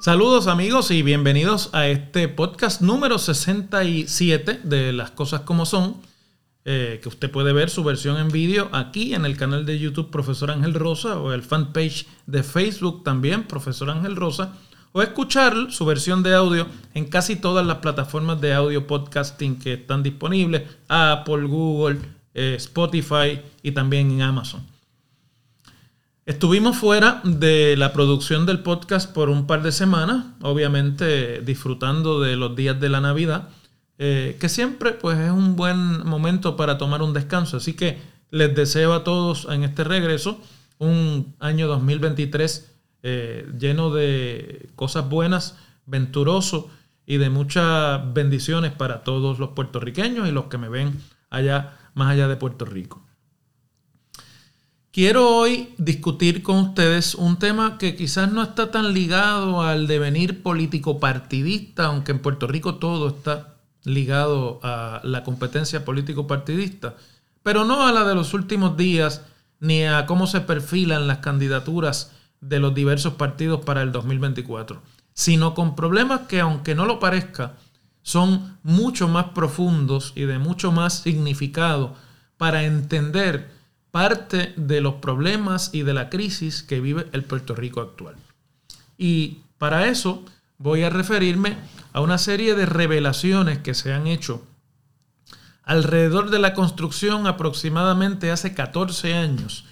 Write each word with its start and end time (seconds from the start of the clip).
Saludos 0.00 0.48
amigos 0.48 0.90
y 0.90 1.02
bienvenidos 1.02 1.70
a 1.72 1.86
este 1.86 2.26
podcast 2.26 2.80
número 2.80 3.18
67 3.18 4.60
de 4.64 4.92
Las 4.92 5.12
Cosas 5.12 5.42
como 5.42 5.66
Son, 5.66 5.98
eh, 6.64 6.98
que 7.00 7.08
usted 7.08 7.30
puede 7.30 7.52
ver 7.52 7.70
su 7.70 7.84
versión 7.84 8.16
en 8.16 8.30
vídeo 8.30 8.68
aquí 8.72 9.14
en 9.14 9.24
el 9.24 9.36
canal 9.36 9.64
de 9.64 9.78
YouTube 9.78 10.10
Profesor 10.10 10.50
Ángel 10.50 10.74
Rosa 10.74 11.20
o 11.20 11.32
el 11.32 11.42
fanpage 11.42 12.08
de 12.26 12.42
Facebook 12.42 13.04
también 13.04 13.44
Profesor 13.44 13.88
Ángel 13.90 14.16
Rosa, 14.16 14.54
o 14.92 15.02
escuchar 15.02 15.54
su 15.70 15.84
versión 15.84 16.22
de 16.22 16.34
audio 16.34 16.66
en 16.94 17.06
casi 17.06 17.36
todas 17.36 17.64
las 17.66 17.78
plataformas 17.78 18.40
de 18.40 18.54
audio 18.54 18.86
podcasting 18.86 19.58
que 19.58 19.74
están 19.74 20.02
disponibles, 20.02 20.62
Apple, 20.88 21.44
Google, 21.44 22.00
eh, 22.34 22.54
Spotify 22.56 23.40
y 23.62 23.72
también 23.72 24.10
en 24.10 24.22
Amazon. 24.22 24.62
Estuvimos 26.26 26.76
fuera 26.76 27.20
de 27.24 27.76
la 27.76 27.92
producción 27.92 28.46
del 28.46 28.60
podcast 28.60 29.12
por 29.12 29.30
un 29.30 29.46
par 29.46 29.62
de 29.62 29.72
semanas, 29.72 30.26
obviamente 30.42 31.40
disfrutando 31.40 32.20
de 32.20 32.36
los 32.36 32.54
días 32.54 32.78
de 32.78 32.88
la 32.88 33.00
Navidad, 33.00 33.48
eh, 33.98 34.36
que 34.38 34.48
siempre 34.48 34.92
pues 34.92 35.18
es 35.18 35.30
un 35.30 35.56
buen 35.56 36.06
momento 36.06 36.56
para 36.56 36.78
tomar 36.78 37.02
un 37.02 37.12
descanso. 37.12 37.56
Así 37.56 37.74
que 37.74 37.98
les 38.30 38.54
deseo 38.54 38.92
a 38.92 39.02
todos 39.02 39.48
en 39.50 39.64
este 39.64 39.82
regreso 39.82 40.40
un 40.78 41.34
año 41.40 41.66
2023 41.66 42.70
eh, 43.02 43.50
lleno 43.58 43.90
de 43.90 44.70
cosas 44.76 45.08
buenas, 45.08 45.56
venturoso 45.86 46.70
y 47.06 47.16
de 47.16 47.30
muchas 47.30 48.12
bendiciones 48.12 48.72
para 48.72 49.02
todos 49.02 49.38
los 49.38 49.50
puertorriqueños 49.50 50.28
y 50.28 50.32
los 50.32 50.44
que 50.44 50.58
me 50.58 50.68
ven 50.68 51.00
allá, 51.30 51.76
más 51.94 52.12
allá 52.12 52.28
de 52.28 52.36
Puerto 52.36 52.64
Rico. 52.64 53.02
Quiero 54.92 55.28
hoy 55.28 55.72
discutir 55.78 56.42
con 56.42 56.56
ustedes 56.56 57.14
un 57.14 57.38
tema 57.38 57.78
que 57.78 57.94
quizás 57.94 58.32
no 58.32 58.42
está 58.42 58.72
tan 58.72 58.92
ligado 58.92 59.62
al 59.62 59.86
devenir 59.86 60.42
político 60.42 60.98
partidista, 60.98 61.86
aunque 61.86 62.10
en 62.10 62.18
Puerto 62.18 62.48
Rico 62.48 62.74
todo 62.74 63.08
está 63.08 63.60
ligado 63.84 64.58
a 64.62 65.00
la 65.04 65.22
competencia 65.22 65.84
político 65.84 66.26
partidista, 66.26 66.96
pero 67.42 67.64
no 67.64 67.86
a 67.86 67.92
la 67.92 68.04
de 68.04 68.14
los 68.14 68.34
últimos 68.34 68.76
días 68.76 69.24
ni 69.60 69.84
a 69.84 70.06
cómo 70.06 70.26
se 70.26 70.40
perfilan 70.40 71.06
las 71.06 71.18
candidaturas 71.18 72.12
de 72.40 72.58
los 72.60 72.74
diversos 72.74 73.14
partidos 73.14 73.64
para 73.64 73.82
el 73.82 73.92
2024, 73.92 74.82
sino 75.12 75.54
con 75.54 75.76
problemas 75.76 76.22
que 76.22 76.40
aunque 76.40 76.74
no 76.74 76.86
lo 76.86 76.98
parezca, 76.98 77.54
son 78.02 78.58
mucho 78.62 79.08
más 79.08 79.26
profundos 79.26 80.12
y 80.14 80.22
de 80.22 80.38
mucho 80.38 80.72
más 80.72 81.00
significado 81.00 81.94
para 82.36 82.64
entender 82.64 83.50
parte 83.90 84.54
de 84.56 84.80
los 84.80 84.94
problemas 84.94 85.70
y 85.72 85.82
de 85.82 85.94
la 85.94 86.08
crisis 86.08 86.62
que 86.62 86.80
vive 86.80 87.06
el 87.12 87.24
Puerto 87.24 87.54
Rico 87.54 87.80
actual. 87.80 88.14
Y 88.96 89.38
para 89.58 89.86
eso 89.86 90.24
voy 90.58 90.82
a 90.82 90.90
referirme 90.90 91.56
a 91.92 92.00
una 92.00 92.18
serie 92.18 92.54
de 92.54 92.66
revelaciones 92.66 93.58
que 93.58 93.74
se 93.74 93.92
han 93.92 94.06
hecho 94.06 94.46
alrededor 95.64 96.30
de 96.30 96.38
la 96.38 96.54
construcción 96.54 97.26
aproximadamente 97.26 98.30
hace 98.30 98.54
14 98.54 99.14
años 99.14 99.66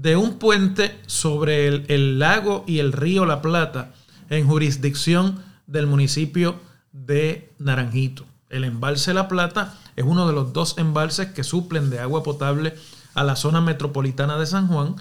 de 0.00 0.16
un 0.16 0.38
puente 0.38 0.98
sobre 1.06 1.68
el, 1.68 1.86
el, 1.88 2.18
lago 2.18 2.64
y 2.66 2.80
el 2.80 2.92
río 2.92 3.24
La 3.24 3.40
Plata 3.40 3.94
en 4.28 4.46
jurisdicción 4.46 5.42
del 5.66 5.86
municipio 5.86 6.56
de 6.92 7.52
Naranjito. 7.58 8.24
El 8.50 8.64
embalse 8.64 9.14
La 9.14 9.28
Plata 9.28 9.74
es 9.96 10.04
uno 10.04 10.26
de 10.26 10.34
los 10.34 10.52
dos 10.52 10.76
embalses 10.78 11.28
que 11.28 11.44
suplen 11.44 11.88
de 11.90 12.00
agua 12.00 12.22
potable 12.22 12.74
a 13.14 13.24
la 13.24 13.36
zona 13.36 13.60
metropolitana 13.60 14.36
de 14.36 14.46
San 14.46 14.68
Juan 14.68 14.96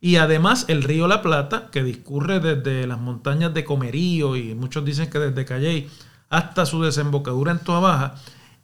y 0.00 0.16
además 0.16 0.64
el 0.68 0.82
río 0.82 1.06
La 1.06 1.22
Plata, 1.22 1.68
que 1.70 1.84
discurre 1.84 2.40
desde 2.40 2.86
las 2.86 2.98
montañas 2.98 3.54
de 3.54 3.64
Comerío 3.64 4.36
y 4.36 4.54
muchos 4.54 4.84
dicen 4.84 5.10
que 5.10 5.18
desde 5.18 5.44
Calley 5.44 5.88
hasta 6.28 6.66
su 6.66 6.82
desembocadura 6.82 7.52
en 7.52 7.58
Toa 7.60 7.80
Baja, 7.80 8.14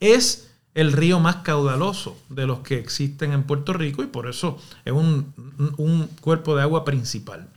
es 0.01 0.51
el 0.77 0.93
río 0.93 1.19
más 1.21 1.37
caudaloso 1.37 2.19
de 2.29 2.47
los 2.47 2.61
que 2.61 2.79
existen 2.79 3.33
en 3.33 3.45
Puerto 3.45 3.73
Rico 3.73 4.03
y 4.03 4.07
por 4.07 4.29
eso 4.29 4.59
es 4.85 4.93
un, 4.93 5.33
un 5.79 6.07
cuerpo 6.21 6.55
de 6.55 6.61
agua 6.61 6.85
principal. 6.85 7.49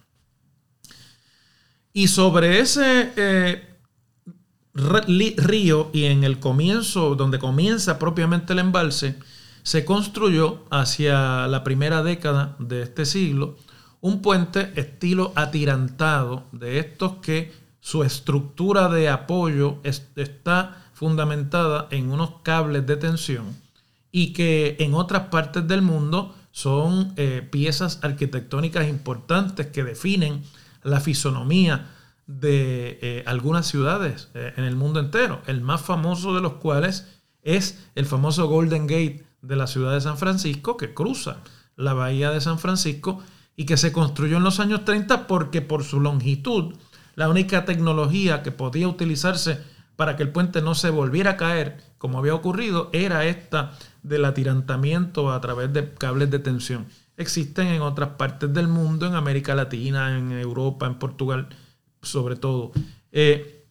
Y 1.91 2.07
sobre 2.07 2.61
ese 2.61 3.11
eh, 3.17 3.75
río 4.73 5.89
y 5.91 6.05
en 6.05 6.23
el 6.23 6.39
comienzo, 6.39 7.15
donde 7.15 7.39
comienza 7.39 7.99
propiamente 7.99 8.53
el 8.53 8.59
embalse, 8.59 9.15
se 9.63 9.83
construyó 9.83 10.63
hacia 10.71 11.45
la 11.47 11.65
primera 11.65 12.03
década 12.03 12.55
de 12.57 12.83
este 12.83 13.05
siglo 13.05 13.57
un 13.99 14.21
puente 14.21 14.71
estilo 14.77 15.33
atirantado 15.35 16.45
de 16.53 16.79
estos 16.79 17.17
que 17.17 17.51
su 17.81 18.03
estructura 18.03 18.87
de 18.87 19.09
apoyo 19.09 19.79
está 19.83 20.85
fundamentada 20.99 21.87
en 21.91 22.11
unos 22.11 22.41
cables 22.43 22.85
de 22.85 22.97
tensión 22.97 23.55
y 24.11 24.33
que 24.33 24.75
en 24.79 24.93
otras 24.95 25.29
partes 25.29 25.65
del 25.65 25.81
mundo 25.81 26.35
son 26.51 27.13
eh, 27.15 27.47
piezas 27.49 27.99
arquitectónicas 28.01 28.89
importantes 28.89 29.67
que 29.67 29.85
definen 29.85 30.43
la 30.83 30.99
fisonomía 30.99 31.89
de 32.27 32.99
eh, 33.01 33.23
algunas 33.27 33.65
ciudades 33.65 34.27
eh, 34.33 34.51
en 34.57 34.65
el 34.65 34.75
mundo 34.75 34.99
entero, 34.99 35.41
el 35.47 35.61
más 35.61 35.79
famoso 35.79 36.35
de 36.35 36.41
los 36.41 36.55
cuales 36.55 37.07
es 37.43 37.87
el 37.95 38.05
famoso 38.05 38.49
Golden 38.49 38.85
Gate 38.85 39.23
de 39.41 39.55
la 39.55 39.67
ciudad 39.67 39.93
de 39.93 40.01
San 40.01 40.17
Francisco, 40.17 40.75
que 40.75 40.93
cruza 40.93 41.37
la 41.77 41.93
bahía 41.93 42.29
de 42.31 42.41
San 42.41 42.59
Francisco 42.59 43.23
y 43.55 43.65
que 43.65 43.77
se 43.77 43.93
construyó 43.93 44.35
en 44.35 44.43
los 44.43 44.59
años 44.59 44.83
30 44.83 45.27
porque 45.27 45.61
por 45.61 45.85
su 45.85 46.01
longitud, 46.01 46.73
la 47.15 47.29
única 47.29 47.63
tecnología 47.63 48.43
que 48.43 48.51
podía 48.51 48.89
utilizarse 48.89 49.78
para 49.99 50.15
que 50.15 50.23
el 50.23 50.29
puente 50.29 50.61
no 50.61 50.75
se 50.75 50.91
volviera 50.91 51.31
a 51.31 51.35
caer, 51.35 51.83
como 51.97 52.19
había 52.19 52.33
ocurrido, 52.33 52.89
era 52.93 53.25
esta 53.25 53.73
del 54.01 54.23
atirantamiento 54.23 55.29
a 55.29 55.41
través 55.41 55.73
de 55.73 55.93
cables 55.93 56.31
de 56.31 56.39
tensión. 56.39 56.87
Existen 57.17 57.67
en 57.67 57.81
otras 57.81 58.11
partes 58.11 58.53
del 58.53 58.69
mundo, 58.69 59.07
en 59.07 59.15
América 59.15 59.55
Latina, 59.55 60.17
en 60.17 60.31
Europa, 60.31 60.87
en 60.87 60.95
Portugal, 60.99 61.49
sobre 62.01 62.37
todo. 62.37 62.71
Eh, 63.11 63.65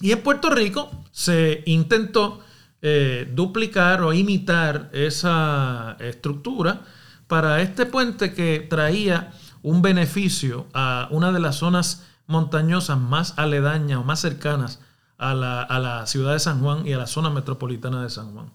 y 0.00 0.12
en 0.12 0.22
Puerto 0.22 0.48
Rico 0.48 0.92
se 1.10 1.64
intentó 1.66 2.38
eh, 2.80 3.28
duplicar 3.34 4.00
o 4.02 4.12
imitar 4.12 4.90
esa 4.92 5.96
estructura 5.98 6.82
para 7.26 7.60
este 7.60 7.84
puente 7.84 8.32
que 8.32 8.64
traía 8.70 9.32
un 9.62 9.82
beneficio 9.82 10.68
a 10.72 11.08
una 11.10 11.32
de 11.32 11.40
las 11.40 11.56
zonas 11.56 12.06
montañosas 12.28 12.96
más 12.96 13.34
aledañas 13.38 13.98
o 13.98 14.04
más 14.04 14.20
cercanas 14.20 14.78
a 15.18 15.34
la, 15.34 16.06
ciudad 16.06 16.32
de 16.32 16.40
San 16.40 16.60
Juan 16.60 16.86
y 16.86 16.92
a 16.92 16.98
la 16.98 17.06
zona 17.06 17.30
metropolitana 17.30 18.02
de 18.02 18.10
San 18.10 18.32
Juan. 18.32 18.50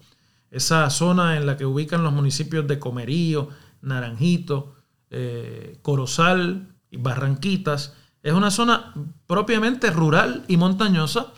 Esa 0.50 0.90
zona 0.90 1.36
en 1.36 1.46
la 1.46 1.56
que 1.56 1.66
ubican 1.66 2.02
los 2.02 2.12
municipios 2.12 2.66
de 2.66 2.78
Comerío, 2.78 3.48
Naranjito, 3.82 4.74
eh, 5.10 5.78
Corozal 5.82 6.74
y 6.90 6.96
Barranquitas, 6.96 7.94
es 8.22 8.32
una 8.32 8.50
zona 8.50 8.92
propiamente 9.26 9.90
rural 9.90 10.44
y 10.48 10.56
montañosa 10.56 11.32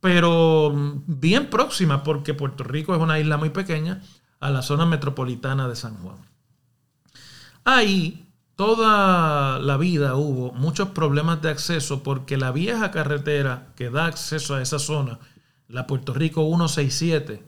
pero 0.00 0.72
bien 1.06 1.50
próxima, 1.50 2.02
porque 2.02 2.34
Puerto 2.34 2.64
Rico 2.64 2.94
es 2.94 3.00
una 3.00 3.18
isla 3.18 3.36
muy 3.36 3.50
pequeña, 3.50 4.02
a 4.40 4.50
la 4.50 4.62
zona 4.62 4.86
metropolitana 4.86 5.68
de 5.68 5.74
San 5.74 5.96
Juan. 5.96 6.18
Ahí 7.64 8.27
toda 8.58 9.60
la 9.60 9.76
vida 9.76 10.16
hubo 10.16 10.50
muchos 10.50 10.88
problemas 10.88 11.40
de 11.40 11.48
acceso 11.48 12.02
porque 12.02 12.36
la 12.36 12.50
vieja 12.50 12.90
carretera 12.90 13.68
que 13.76 13.88
da 13.88 14.06
acceso 14.06 14.56
a 14.56 14.60
esa 14.62 14.80
zona, 14.80 15.20
la 15.68 15.86
Puerto 15.86 16.12
Rico 16.12 16.44
167, 16.44 17.40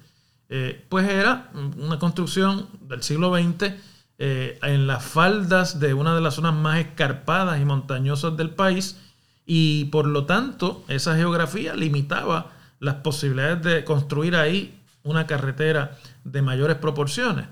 eh, 0.50 0.86
pues 0.88 1.08
era 1.08 1.50
una 1.52 1.98
construcción 1.98 2.68
del 2.82 3.02
siglo 3.02 3.34
XX 3.34 3.72
eh, 4.18 4.60
en 4.62 4.86
las 4.86 5.04
faldas 5.04 5.80
de 5.80 5.94
una 5.94 6.14
de 6.14 6.20
las 6.20 6.34
zonas 6.34 6.54
más 6.54 6.78
escarpadas 6.78 7.60
y 7.60 7.64
montañosas 7.64 8.36
del 8.36 8.50
país 8.50 8.96
y 9.44 9.86
por 9.86 10.06
lo 10.06 10.26
tanto 10.26 10.84
esa 10.86 11.16
geografía 11.16 11.74
limitaba 11.74 12.52
las 12.78 12.96
posibilidades 12.96 13.62
de 13.64 13.84
construir 13.84 14.36
ahí 14.36 14.80
una 15.02 15.26
carretera 15.26 15.98
de 16.22 16.40
mayores 16.40 16.76
proporciones. 16.76 17.46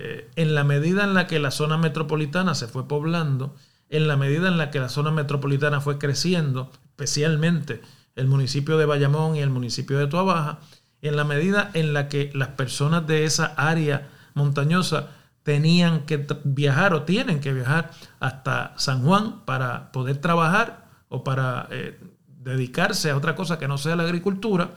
Eh, 0.00 0.30
en 0.36 0.54
la 0.54 0.62
medida 0.62 1.02
en 1.02 1.12
la 1.12 1.26
que 1.26 1.40
la 1.40 1.50
zona 1.50 1.76
metropolitana 1.76 2.54
se 2.54 2.68
fue 2.68 2.86
poblando, 2.86 3.56
en 3.88 4.06
la 4.06 4.16
medida 4.16 4.46
en 4.46 4.56
la 4.56 4.70
que 4.70 4.78
la 4.78 4.88
zona 4.88 5.10
metropolitana 5.10 5.80
fue 5.80 5.98
creciendo, 5.98 6.70
especialmente 6.84 7.82
el 8.14 8.28
municipio 8.28 8.78
de 8.78 8.86
Bayamón 8.86 9.34
y 9.34 9.40
el 9.40 9.50
municipio 9.50 9.98
de 9.98 10.06
Tuabaja, 10.06 10.60
en 11.02 11.16
la 11.16 11.24
medida 11.24 11.72
en 11.74 11.94
la 11.94 12.08
que 12.08 12.30
las 12.32 12.50
personas 12.50 13.08
de 13.08 13.24
esa 13.24 13.46
área 13.56 14.08
montañosa 14.34 15.08
tenían 15.42 16.06
que 16.06 16.24
viajar 16.44 16.94
o 16.94 17.02
tienen 17.02 17.40
que 17.40 17.52
viajar 17.52 17.90
hasta 18.20 18.74
San 18.76 19.02
Juan 19.02 19.44
para 19.46 19.90
poder 19.90 20.18
trabajar 20.18 20.86
o 21.08 21.24
para 21.24 21.66
eh, 21.72 21.98
dedicarse 22.28 23.10
a 23.10 23.16
otra 23.16 23.34
cosa 23.34 23.58
que 23.58 23.66
no 23.66 23.78
sea 23.78 23.96
la 23.96 24.04
agricultura, 24.04 24.76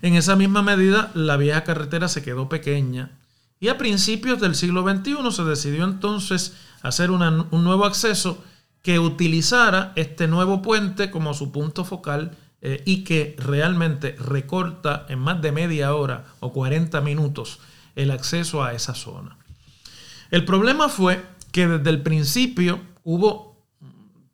En 0.00 0.14
esa 0.14 0.36
misma 0.36 0.62
medida, 0.62 1.10
la 1.12 1.36
vieja 1.36 1.64
carretera 1.64 2.08
se 2.08 2.22
quedó 2.22 2.48
pequeña 2.48 3.18
y 3.60 3.68
a 3.68 3.78
principios 3.78 4.40
del 4.40 4.54
siglo 4.54 4.82
XXI 4.82 5.30
se 5.30 5.44
decidió 5.44 5.84
entonces 5.84 6.54
hacer 6.82 7.10
un 7.10 7.64
nuevo 7.64 7.86
acceso 7.86 8.42
que 8.82 8.98
utilizara 8.98 9.92
este 9.96 10.28
nuevo 10.28 10.60
puente 10.60 11.10
como 11.10 11.32
su 11.32 11.50
punto 11.50 11.84
focal 11.84 12.36
eh, 12.60 12.82
y 12.84 13.04
que 13.04 13.34
realmente 13.38 14.16
recorta 14.18 15.06
en 15.08 15.18
más 15.18 15.40
de 15.40 15.52
media 15.52 15.94
hora 15.94 16.26
o 16.40 16.52
40 16.52 17.00
minutos 17.00 17.60
el 17.96 18.10
acceso 18.10 18.62
a 18.62 18.74
esa 18.74 18.94
zona. 18.94 19.38
El 20.30 20.44
problema 20.44 20.88
fue 20.88 21.24
que 21.52 21.66
desde 21.66 21.90
el 21.90 22.02
principio 22.02 22.80
hubo 23.04 23.54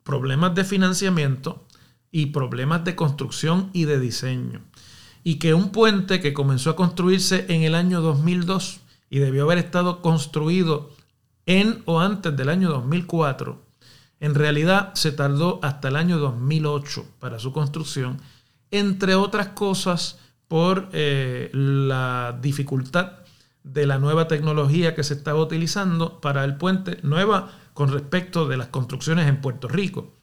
problemas 0.02 0.54
de 0.54 0.64
financiamiento 0.64 1.66
y 2.10 2.26
problemas 2.26 2.84
de 2.84 2.96
construcción 2.96 3.70
y 3.72 3.84
de 3.84 4.00
diseño. 4.00 4.62
Y 5.22 5.34
que 5.36 5.54
un 5.54 5.70
puente 5.70 6.20
que 6.20 6.32
comenzó 6.32 6.70
a 6.70 6.76
construirse 6.76 7.46
en 7.48 7.62
el 7.62 7.74
año 7.74 8.00
2002 8.00 8.80
y 9.10 9.18
debió 9.18 9.42
haber 9.42 9.58
estado 9.58 10.00
construido 10.00 10.90
en 11.44 11.82
o 11.84 12.00
antes 12.00 12.34
del 12.36 12.48
año 12.48 12.70
2004, 12.70 13.60
en 14.20 14.34
realidad 14.34 14.94
se 14.94 15.10
tardó 15.12 15.58
hasta 15.62 15.88
el 15.88 15.96
año 15.96 16.18
2008 16.18 17.04
para 17.18 17.38
su 17.40 17.52
construcción, 17.52 18.20
entre 18.70 19.16
otras 19.16 19.48
cosas 19.48 20.18
por 20.46 20.88
eh, 20.92 21.50
la 21.52 22.38
dificultad 22.40 23.12
de 23.64 23.86
la 23.86 23.98
nueva 23.98 24.28
tecnología 24.28 24.94
que 24.94 25.04
se 25.04 25.14
estaba 25.14 25.40
utilizando 25.40 26.20
para 26.20 26.44
el 26.44 26.56
puente, 26.56 26.98
nueva 27.02 27.50
con 27.74 27.90
respecto 27.90 28.46
de 28.46 28.56
las 28.56 28.68
construcciones 28.68 29.28
en 29.28 29.40
Puerto 29.40 29.68
Rico. 29.68 30.14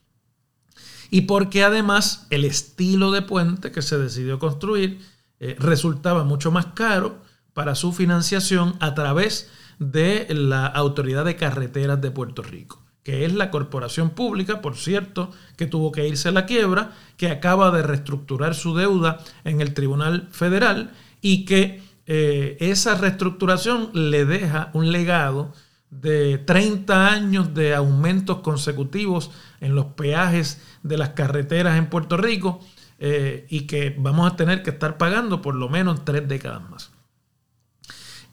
Y 1.10 1.22
porque 1.22 1.64
además 1.64 2.26
el 2.30 2.44
estilo 2.44 3.10
de 3.10 3.22
puente 3.22 3.72
que 3.72 3.82
se 3.82 3.98
decidió 3.98 4.38
construir 4.38 5.00
eh, 5.40 5.56
resultaba 5.58 6.24
mucho 6.24 6.50
más 6.50 6.66
caro 6.66 7.22
para 7.58 7.74
su 7.74 7.92
financiación 7.92 8.76
a 8.78 8.94
través 8.94 9.50
de 9.80 10.28
la 10.30 10.64
Autoridad 10.64 11.24
de 11.24 11.34
Carreteras 11.34 12.00
de 12.00 12.12
Puerto 12.12 12.40
Rico, 12.40 12.84
que 13.02 13.24
es 13.24 13.32
la 13.32 13.50
corporación 13.50 14.10
pública, 14.10 14.62
por 14.62 14.76
cierto, 14.76 15.32
que 15.56 15.66
tuvo 15.66 15.90
que 15.90 16.06
irse 16.06 16.28
a 16.28 16.30
la 16.30 16.46
quiebra, 16.46 16.92
que 17.16 17.30
acaba 17.30 17.72
de 17.72 17.82
reestructurar 17.82 18.54
su 18.54 18.76
deuda 18.76 19.18
en 19.42 19.60
el 19.60 19.74
Tribunal 19.74 20.28
Federal 20.30 20.92
y 21.20 21.46
que 21.46 21.82
eh, 22.06 22.56
esa 22.60 22.94
reestructuración 22.94 23.90
le 23.92 24.24
deja 24.24 24.70
un 24.72 24.92
legado 24.92 25.52
de 25.90 26.38
30 26.38 27.08
años 27.08 27.54
de 27.54 27.74
aumentos 27.74 28.38
consecutivos 28.38 29.32
en 29.60 29.74
los 29.74 29.86
peajes 29.86 30.62
de 30.84 30.96
las 30.96 31.08
carreteras 31.08 31.76
en 31.76 31.90
Puerto 31.90 32.18
Rico 32.18 32.60
eh, 33.00 33.48
y 33.50 33.62
que 33.62 33.96
vamos 33.98 34.32
a 34.32 34.36
tener 34.36 34.62
que 34.62 34.70
estar 34.70 34.96
pagando 34.96 35.42
por 35.42 35.56
lo 35.56 35.68
menos 35.68 36.04
tres 36.04 36.28
décadas 36.28 36.62
más. 36.70 36.97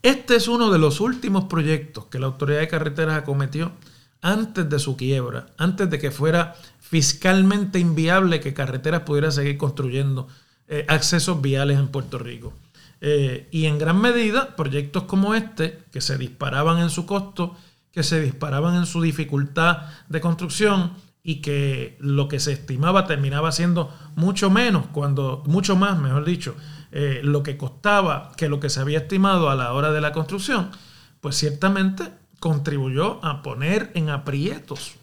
Este 0.06 0.36
es 0.36 0.48
uno 0.48 0.70
de 0.70 0.78
los 0.78 1.02
últimos 1.02 1.46
proyectos 1.46 2.06
que 2.06 2.20
la 2.20 2.28
Autoridad 2.28 2.60
de 2.60 2.68
Carreteras 2.68 3.18
acometió 3.18 3.72
antes 4.22 4.70
de 4.70 4.78
su 4.78 4.96
quiebra, 4.98 5.48
antes 5.58 5.90
de 5.90 5.98
que 5.98 6.12
fuera 6.12 6.54
fiscalmente 6.80 7.80
inviable 7.80 8.40
que 8.40 8.54
Carreteras 8.54 9.02
pudiera 9.02 9.32
seguir 9.32 9.58
construyendo 9.58 10.28
eh, 10.68 10.86
accesos 10.90 11.42
viales 11.42 11.80
en 11.80 11.88
Puerto 11.88 12.20
Rico. 12.20 12.54
Eh, 13.02 13.48
y 13.50 13.66
en 13.66 13.80
gran 13.80 14.00
medida, 14.00 14.56
proyectos 14.56 15.06
como 15.06 15.34
este, 15.34 15.80
que 15.92 16.02
se 16.02 16.20
disparaban 16.20 16.78
en 16.78 16.92
su 16.92 17.08
costo, 17.08 17.56
que 17.92 18.04
se 18.04 18.22
disparaban 18.22 18.76
en 18.76 18.86
su 18.86 19.02
dificultad 19.02 19.88
de 20.08 20.22
construcción 20.22 20.92
y 21.28 21.42
que 21.42 21.98
lo 22.00 22.28
que 22.28 22.40
se 22.40 22.52
estimaba 22.52 23.08
terminaba 23.08 23.52
siendo 23.52 23.92
mucho 24.16 24.52
menos, 24.52 24.86
cuando, 24.92 25.42
mucho 25.48 25.76
más, 25.76 26.00
mejor 26.00 26.24
dicho, 26.24 26.56
eh, 26.92 27.22
lo 27.24 27.42
que 27.42 27.58
costaba 27.58 28.32
que 28.38 28.48
lo 28.48 28.60
que 28.60 28.70
se 28.70 28.80
había 28.80 29.00
estimado 29.00 29.50
a 29.50 29.56
la 29.56 29.74
hora 29.74 29.92
de 29.92 30.02
la 30.02 30.12
construcción, 30.12 30.70
pues 31.22 31.36
ciertamente 31.36 32.04
contribuyó 32.40 33.26
a 33.26 33.42
poner 33.42 33.90
en 33.96 34.12
aprietos 34.12 34.98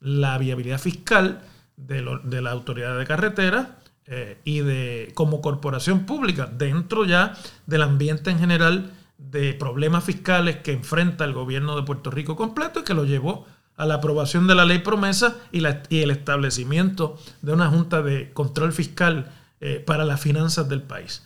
la 0.00 0.36
viabilidad 0.36 0.80
fiscal 0.80 1.42
de, 1.76 2.02
la 2.02 2.50
autoridad 2.50 2.98
de 2.98 3.06
carretera 3.06 3.78
eh, 4.06 4.40
y 4.42 4.60
de 4.60 5.12
como 5.14 5.40
corporación 5.40 6.06
pública 6.06 6.46
dentro 6.52 7.04
ya 7.04 7.34
del 7.66 7.82
ambiente 7.82 8.32
en 8.32 8.40
general 8.40 8.92
de 9.16 9.54
problemas 9.54 10.02
fiscales 10.02 10.56
que 10.56 10.72
enfrenta 10.72 11.24
el 11.24 11.34
gobierno 11.34 11.76
de 11.76 11.84
Puerto 11.84 12.10
Rico 12.10 12.34
completo 12.34 12.80
y 12.80 12.82
que 12.82 12.94
lo 12.94 13.04
llevó 13.04 13.46
a 13.78 13.86
la 13.86 13.94
aprobación 13.94 14.46
de 14.46 14.54
la 14.54 14.66
ley 14.66 14.80
promesa 14.80 15.36
y, 15.52 15.64
el 15.64 16.10
establecimiento 16.10 17.16
de 17.40 17.52
una 17.52 17.68
junta 17.68 18.02
de 18.02 18.32
control 18.32 18.72
fiscal 18.72 19.32
eh, 19.60 19.82
para 19.86 20.04
las 20.04 20.20
finanzas 20.20 20.68
del 20.68 20.82
país. 20.82 21.22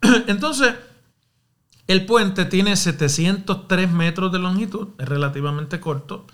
Entonces, 0.28 0.74
el 1.86 2.06
puente 2.06 2.44
tiene 2.44 2.76
703 2.76 3.90
metros 3.90 4.30
de 4.30 4.38
longitud, 4.38 4.88
es 4.98 5.08
relativamente 5.08 5.80
corto, 5.80 6.26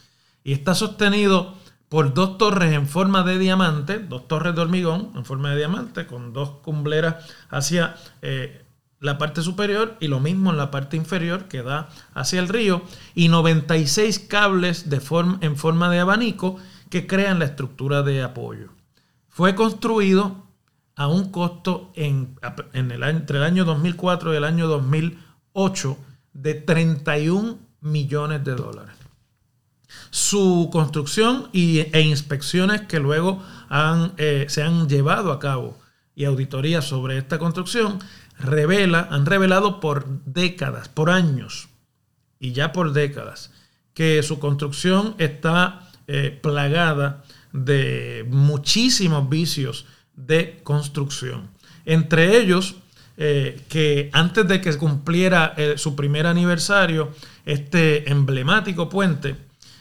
y 0.43 0.53
está 0.53 0.75
sostenido 0.75 1.55
por 1.89 2.15
dos 2.15 2.39
torres 2.39 2.73
en 2.73 2.87
forma 2.87 3.23
de 3.23 3.39
diamante, 3.39 3.99
dos 3.99 4.29
torres 4.29 4.55
de 4.55 4.61
hormigón 4.61 5.11
en 5.15 5.25
forma 5.25 5.51
de 5.51 5.57
diamante, 5.57 6.07
con 6.07 6.33
dos 6.33 6.51
cumbleras 6.63 7.27
hacia 7.49 7.95
eh, 8.23 8.60
la 9.01 9.17
parte 9.17 9.43
superior 9.43 9.97
y 9.99 10.09
lo 10.09 10.21
mismo 10.21 10.51
en 10.51 10.59
la 10.59 10.71
parte 10.71 10.97
inferior 10.97 11.49
que 11.49 11.63
da 11.63 11.89
hacia 12.15 12.39
el 12.39 12.49
río, 12.49 12.83
y 13.15 13.29
96 13.29 14.19
cables 14.21 14.91
de 14.91 15.01
forma, 15.01 15.39
en 15.41 15.57
forma 15.57 15.91
de 15.91 15.99
abanico 15.99 16.59
que 16.91 17.07
crean 17.07 17.39
la 17.39 17.47
estructura 17.47 18.03
de 18.03 18.23
apoyo. 18.23 18.69
Fue 19.29 19.55
construido 19.55 20.45
a 20.97 21.09
un 21.09 21.31
costo 21.31 21.93
en, 21.95 22.37
el, 22.75 23.03
entre 23.03 23.39
el 23.39 23.45
año 23.45 23.65
2004 23.65 24.35
y 24.35 24.37
el 24.37 24.45
año 24.45 24.69
2008 24.69 25.97
de 26.35 26.55
31 26.55 27.59
millones 27.81 28.45
de 28.45 28.55
dólares. 28.55 28.95
Su 30.11 30.69
construcción 30.71 31.49
y, 31.53 31.79
e 31.79 32.03
inspecciones 32.03 32.83
que 32.83 33.01
luego 33.01 33.43
han, 33.69 34.13
eh, 34.19 34.47
se 34.49 34.63
han 34.63 34.89
llevado 34.89 35.33
a 35.33 35.39
cabo 35.39 35.79
y 36.15 36.27
auditorías 36.27 36.85
sobre 36.85 37.17
esta 37.17 37.39
construcción 37.39 37.99
revela, 38.41 39.09
han 39.11 39.27
revelado 39.27 39.81
por 39.81 40.07
décadas, 40.25 40.89
por 40.89 41.11
años 41.11 41.69
y 42.39 42.53
ya 42.53 42.73
por 42.73 42.93
décadas, 42.93 43.53
que 43.95 44.23
su 44.23 44.39
construcción 44.39 45.15
está 45.19 45.91
eh, 46.07 46.39
plagada 46.43 47.23
de 47.53 48.25
muchísimos 48.29 49.29
vicios 49.29 49.87
de 50.15 50.61
construcción. 50.63 51.51
Entre 51.85 52.39
ellos, 52.39 52.77
eh, 53.17 53.61
que 53.69 54.11
antes 54.13 54.49
de 54.49 54.61
que 54.61 54.77
cumpliera 54.77 55.55
su 55.77 55.95
primer 55.95 56.27
aniversario, 56.27 57.11
este 57.45 58.11
emblemático 58.11 58.89
puente 58.89 59.37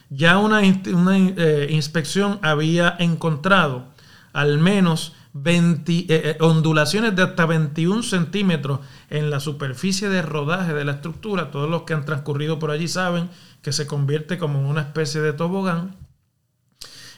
ya 0.10 0.40
una, 0.40 0.62
eh, 0.64 1.68
inspección 1.70 2.40
había 2.42 2.96
encontrado 3.00 3.86
al 4.34 4.58
menos 4.58 5.14
20, 5.34 5.92
eh, 5.92 6.06
eh, 6.10 6.38
ondulaciones 6.40 7.16
de 7.16 7.24
hasta 7.24 7.46
21 7.46 8.04
centímetros 8.04 8.80
en 9.10 9.30
la 9.30 9.40
superficie 9.40 10.10
de 10.10 10.22
rodaje 10.22 10.74
de 10.74 10.86
la 10.86 10.94
estructura. 10.94 11.52
Todos 11.52 11.70
los 11.70 11.84
que 11.84 11.94
han 11.94 12.06
transcurrido 12.06 12.60
por 12.60 12.72
allí 12.72 12.88
saben 12.88 13.30
que 13.62 13.72
se 13.72 13.88
convierte 13.88 14.38
como 14.38 14.60
en 14.60 14.66
una 14.66 14.82
especie 14.82 15.22
de 15.22 15.34
tobogán. 15.34 15.96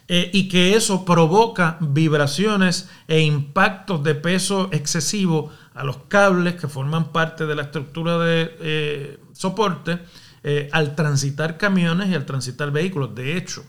y 0.08 0.50
que 0.50 0.76
eso 0.76 1.06
provoca 1.06 1.78
vibraciones 1.80 2.90
e 3.08 3.22
impactos 3.22 4.04
de 4.04 4.14
peso 4.14 4.68
excesivo 4.74 5.52
a 5.74 5.86
los 5.86 6.00
cables 6.10 6.56
que 6.56 6.68
forman 6.68 7.14
parte 7.14 7.46
de 7.46 7.56
la 7.56 7.62
estructura 7.62 8.18
de 8.18 9.18
soporte 9.32 10.00
eh, 10.44 10.70
al 10.72 10.96
transitar 10.96 11.58
camiones 11.58 12.10
y 12.10 12.16
al 12.16 12.26
transitar 12.26 12.72
vehículos. 12.72 13.14
De 13.14 13.38
hecho, 13.38 13.64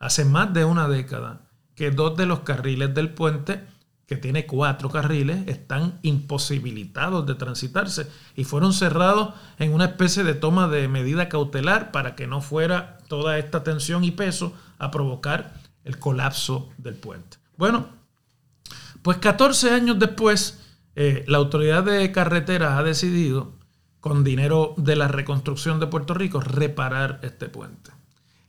hace 0.00 0.24
más 0.24 0.52
de 0.52 0.64
una 0.64 0.88
década 0.88 1.42
que 1.76 1.92
dos 1.92 2.16
de 2.16 2.26
los 2.26 2.40
carriles 2.40 2.92
del 2.92 3.10
puente, 3.10 3.64
que 4.08 4.16
tiene 4.16 4.46
cuatro 4.46 4.88
carriles, 4.88 5.46
están 5.48 5.98
imposibilitados 6.00 7.26
de 7.26 7.34
transitarse 7.34 8.08
y 8.34 8.44
fueron 8.44 8.72
cerrados 8.72 9.34
en 9.58 9.74
una 9.74 9.84
especie 9.84 10.24
de 10.24 10.32
toma 10.32 10.66
de 10.66 10.88
medida 10.88 11.28
cautelar 11.28 11.92
para 11.92 12.16
que 12.16 12.26
no 12.26 12.40
fuera 12.40 12.96
toda 13.08 13.36
esta 13.36 13.62
tensión 13.62 14.04
y 14.04 14.10
peso 14.10 14.54
a 14.78 14.90
provocar 14.90 15.52
el 15.84 15.98
colapso 15.98 16.70
del 16.78 16.94
puente. 16.94 17.36
Bueno, 17.58 17.86
pues 19.02 19.18
14 19.18 19.72
años 19.72 19.98
después, 19.98 20.58
eh, 20.96 21.24
la 21.28 21.36
autoridad 21.36 21.84
de 21.84 22.10
carreteras 22.10 22.78
ha 22.78 22.82
decidido 22.82 23.52
con 24.00 24.24
dinero 24.24 24.72
de 24.78 24.96
la 24.96 25.08
reconstrucción 25.08 25.80
de 25.80 25.86
Puerto 25.86 26.14
Rico, 26.14 26.40
reparar 26.40 27.20
este 27.22 27.50
puente. 27.50 27.90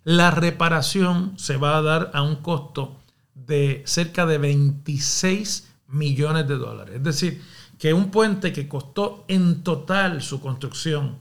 La 0.05 0.31
reparación 0.31 1.33
se 1.37 1.57
va 1.57 1.75
a 1.75 1.81
dar 1.81 2.11
a 2.13 2.21
un 2.21 2.37
costo 2.37 2.98
de 3.45 3.83
cerca 3.85 4.25
de 4.25 4.37
26 4.37 5.69
millones 5.87 6.47
de 6.47 6.55
dólares. 6.55 6.95
Es 6.95 7.03
decir, 7.03 7.41
que 7.77 7.93
un 7.93 8.11
puente 8.11 8.51
que 8.53 8.67
costó 8.67 9.25
en 9.27 9.63
total 9.63 10.21
su 10.21 10.41
construcción 10.41 11.19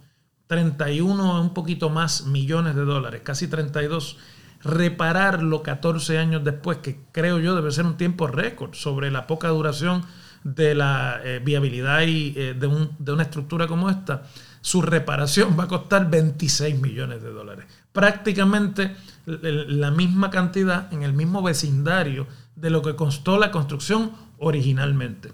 31 0.48 1.40
un 1.40 1.54
poquito 1.54 1.90
más 1.90 2.24
millones 2.24 2.74
de 2.74 2.84
dólares, 2.84 3.20
casi 3.22 3.48
32, 3.48 4.16
repararlo 4.62 5.62
14 5.62 6.18
años 6.18 6.42
después, 6.42 6.78
que 6.78 7.00
creo 7.12 7.38
yo 7.38 7.54
debe 7.54 7.70
ser 7.70 7.86
un 7.86 7.96
tiempo 7.96 8.26
récord 8.26 8.74
sobre 8.74 9.10
la 9.10 9.26
poca 9.26 9.48
duración 9.48 10.04
de 10.42 10.74
la 10.74 11.20
eh, 11.22 11.40
viabilidad 11.44 12.02
y, 12.02 12.34
eh, 12.36 12.54
de, 12.54 12.88
de 12.98 13.12
una 13.12 13.22
estructura 13.22 13.66
como 13.66 13.90
esta, 13.90 14.24
su 14.60 14.82
reparación 14.82 15.56
va 15.58 15.64
a 15.64 15.68
costar 15.68 16.10
26 16.10 16.80
millones 16.80 17.22
de 17.22 17.30
dólares. 17.30 17.66
Prácticamente 17.92 18.94
la 19.26 19.90
misma 19.90 20.30
cantidad 20.30 20.92
en 20.92 21.02
el 21.02 21.12
mismo 21.12 21.42
vecindario 21.42 22.26
de 22.56 22.70
lo 22.70 22.82
que 22.82 22.96
costó 22.96 23.38
la 23.38 23.50
construcción 23.50 24.12
originalmente. 24.38 25.32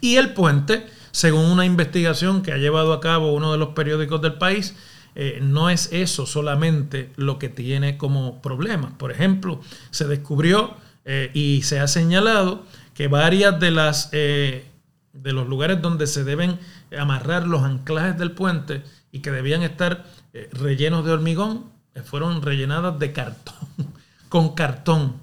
Y 0.00 0.16
el 0.16 0.32
puente, 0.34 0.86
según 1.10 1.46
una 1.46 1.64
investigación 1.64 2.42
que 2.42 2.52
ha 2.52 2.58
llevado 2.58 2.92
a 2.92 3.00
cabo 3.00 3.32
uno 3.32 3.52
de 3.52 3.58
los 3.58 3.70
periódicos 3.70 4.20
del 4.22 4.34
país, 4.34 4.74
eh, 5.14 5.40
no 5.42 5.70
es 5.70 5.88
eso 5.92 6.26
solamente 6.26 7.10
lo 7.16 7.38
que 7.38 7.48
tiene 7.48 7.96
como 7.96 8.40
problema. 8.40 8.96
Por 8.98 9.10
ejemplo, 9.10 9.60
se 9.90 10.06
descubrió 10.06 10.76
eh, 11.04 11.30
y 11.34 11.62
se 11.62 11.80
ha 11.80 11.88
señalado 11.88 12.64
que 12.94 13.08
varias 13.08 13.58
de 13.58 13.70
las 13.70 14.10
eh, 14.12 14.66
de 15.12 15.32
los 15.32 15.48
lugares 15.48 15.82
donde 15.82 16.06
se 16.06 16.22
deben 16.22 16.58
amarrar 16.96 17.46
los 17.46 17.62
anclajes 17.62 18.18
del 18.18 18.32
puente 18.32 18.82
y 19.10 19.20
que 19.20 19.30
debían 19.30 19.62
estar 19.62 20.04
rellenos 20.52 21.04
de 21.04 21.12
hormigón 21.12 21.72
fueron 22.04 22.42
rellenadas 22.42 22.98
de 22.98 23.12
cartón, 23.12 23.68
con 24.28 24.54
cartón. 24.54 25.20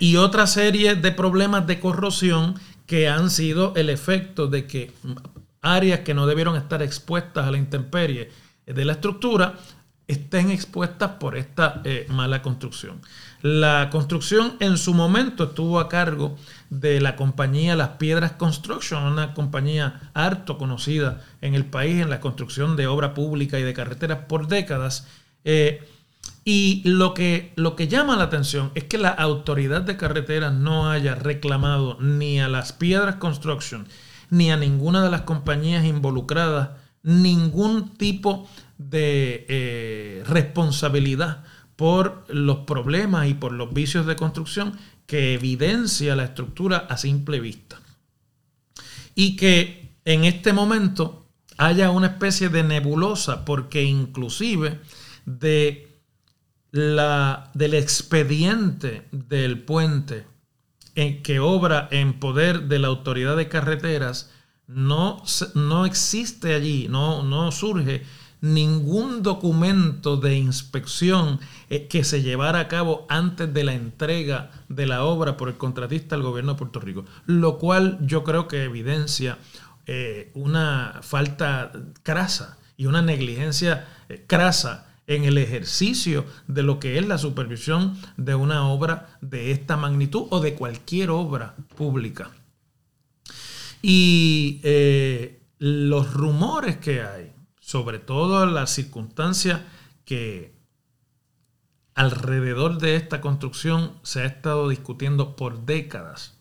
y 0.00 0.16
otra 0.16 0.46
serie 0.46 0.94
de 0.94 1.12
problemas 1.12 1.66
de 1.66 1.80
corrosión 1.80 2.54
que 2.86 3.08
han 3.08 3.30
sido 3.30 3.74
el 3.76 3.90
efecto 3.90 4.46
de 4.46 4.66
que 4.66 4.92
áreas 5.60 6.00
que 6.00 6.14
no 6.14 6.26
debieron 6.26 6.56
estar 6.56 6.82
expuestas 6.82 7.46
a 7.46 7.50
la 7.50 7.58
intemperie 7.58 8.30
de 8.66 8.84
la 8.84 8.92
estructura 8.92 9.58
estén 10.08 10.50
expuestas 10.50 11.12
por 11.20 11.36
esta 11.36 11.82
eh, 11.84 12.06
mala 12.08 12.42
construcción. 12.42 13.00
La 13.42 13.88
construcción 13.90 14.56
en 14.58 14.78
su 14.78 14.94
momento 14.94 15.44
estuvo 15.44 15.78
a 15.78 15.88
cargo 15.88 16.36
de 16.70 17.00
la 17.00 17.14
compañía 17.14 17.76
Las 17.76 17.90
Piedras 17.90 18.32
Construction, 18.32 19.04
una 19.04 19.34
compañía 19.34 20.10
harto 20.14 20.58
conocida 20.58 21.22
en 21.42 21.54
el 21.54 21.66
país 21.66 22.02
en 22.02 22.10
la 22.10 22.20
construcción 22.20 22.74
de 22.74 22.86
obra 22.86 23.14
pública 23.14 23.60
y 23.60 23.62
de 23.62 23.74
carreteras 23.74 24.20
por 24.28 24.48
décadas. 24.48 25.06
Eh, 25.44 25.86
y 26.44 26.82
lo 26.84 27.12
que, 27.12 27.52
lo 27.56 27.76
que 27.76 27.86
llama 27.86 28.16
la 28.16 28.24
atención 28.24 28.72
es 28.74 28.84
que 28.84 28.96
la 28.96 29.10
autoridad 29.10 29.82
de 29.82 29.98
carreteras 29.98 30.54
no 30.54 30.90
haya 30.90 31.14
reclamado 31.14 31.98
ni 32.00 32.40
a 32.40 32.48
Las 32.48 32.72
Piedras 32.72 33.16
Construction 33.16 33.86
ni 34.30 34.50
a 34.50 34.56
ninguna 34.56 35.02
de 35.02 35.10
las 35.10 35.22
compañías 35.22 35.84
involucradas 35.84 36.70
ningún 37.02 37.90
tipo 37.96 38.42
de 38.44 38.67
eh, 38.78 40.22
responsabilidad 40.26 41.44
por 41.76 42.24
los 42.28 42.58
problemas 42.58 43.28
y 43.28 43.34
por 43.34 43.52
los 43.52 43.72
vicios 43.72 44.06
de 44.06 44.16
construcción 44.16 44.78
que 45.06 45.34
evidencia 45.34 46.16
la 46.16 46.24
estructura 46.24 46.78
a 46.78 46.96
simple 46.96 47.40
vista. 47.40 47.80
Y 49.14 49.36
que 49.36 49.96
en 50.04 50.24
este 50.24 50.52
momento 50.52 51.26
haya 51.56 51.90
una 51.90 52.08
especie 52.08 52.48
de 52.48 52.62
nebulosa, 52.62 53.44
porque 53.44 53.82
inclusive 53.82 54.80
de 55.26 56.00
la, 56.70 57.50
del 57.54 57.74
expediente 57.74 59.08
del 59.10 59.60
puente 59.60 60.26
que 61.22 61.38
obra 61.38 61.88
en 61.92 62.18
poder 62.18 62.62
de 62.62 62.80
la 62.80 62.88
autoridad 62.88 63.36
de 63.36 63.48
carreteras, 63.48 64.32
no, 64.66 65.22
no 65.54 65.86
existe 65.86 66.54
allí, 66.54 66.88
no, 66.88 67.22
no 67.22 67.52
surge 67.52 68.02
ningún 68.40 69.22
documento 69.22 70.16
de 70.16 70.36
inspección 70.36 71.40
eh, 71.70 71.88
que 71.88 72.04
se 72.04 72.22
llevara 72.22 72.60
a 72.60 72.68
cabo 72.68 73.06
antes 73.08 73.52
de 73.52 73.64
la 73.64 73.74
entrega 73.74 74.50
de 74.68 74.86
la 74.86 75.04
obra 75.04 75.36
por 75.36 75.48
el 75.48 75.56
contratista 75.56 76.14
al 76.14 76.22
gobierno 76.22 76.52
de 76.52 76.58
Puerto 76.58 76.80
Rico, 76.80 77.04
lo 77.26 77.58
cual 77.58 77.98
yo 78.02 78.24
creo 78.24 78.48
que 78.48 78.64
evidencia 78.64 79.38
eh, 79.86 80.30
una 80.34 81.00
falta 81.02 81.72
crasa 82.02 82.58
y 82.76 82.84
una 82.86 83.00
negligencia 83.00 83.86
eh, 84.08 84.24
crasa 84.26 84.86
en 85.06 85.24
el 85.24 85.38
ejercicio 85.38 86.26
de 86.46 86.62
lo 86.62 86.78
que 86.78 86.98
es 86.98 87.06
la 87.06 87.16
supervisión 87.16 87.96
de 88.18 88.34
una 88.34 88.68
obra 88.68 89.18
de 89.22 89.50
esta 89.50 89.78
magnitud 89.78 90.26
o 90.30 90.40
de 90.40 90.54
cualquier 90.54 91.10
obra 91.10 91.56
pública. 91.74 92.30
Y 93.80 94.60
eh, 94.62 95.40
los 95.58 96.12
rumores 96.12 96.76
que 96.76 97.00
hay, 97.00 97.32
sobre 97.68 97.98
todo 97.98 98.46
las 98.46 98.70
circunstancias 98.70 99.60
que 100.06 100.54
alrededor 101.94 102.78
de 102.78 102.96
esta 102.96 103.20
construcción 103.20 103.92
se 104.02 104.22
ha 104.22 104.24
estado 104.24 104.70
discutiendo 104.70 105.36
por 105.36 105.66
décadas, 105.66 106.38